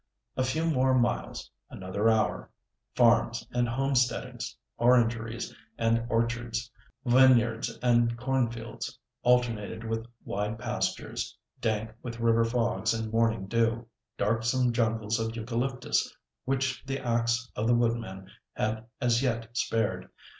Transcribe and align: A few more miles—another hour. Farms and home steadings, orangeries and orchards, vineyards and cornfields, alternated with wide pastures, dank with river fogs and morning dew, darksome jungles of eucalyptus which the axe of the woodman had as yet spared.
A 0.35 0.43
few 0.43 0.65
more 0.65 0.95
miles—another 0.97 2.09
hour. 2.09 2.49
Farms 2.95 3.47
and 3.51 3.69
home 3.69 3.93
steadings, 3.93 4.57
orangeries 4.79 5.53
and 5.77 6.07
orchards, 6.09 6.71
vineyards 7.05 7.77
and 7.83 8.17
cornfields, 8.17 8.97
alternated 9.21 9.83
with 9.83 10.07
wide 10.25 10.57
pastures, 10.57 11.37
dank 11.61 11.91
with 12.01 12.19
river 12.19 12.43
fogs 12.43 12.95
and 12.95 13.11
morning 13.13 13.45
dew, 13.45 13.87
darksome 14.17 14.73
jungles 14.73 15.19
of 15.19 15.35
eucalyptus 15.35 16.11
which 16.45 16.83
the 16.83 16.97
axe 16.99 17.51
of 17.55 17.67
the 17.67 17.75
woodman 17.75 18.27
had 18.55 18.85
as 18.99 19.21
yet 19.21 19.55
spared. 19.55 20.09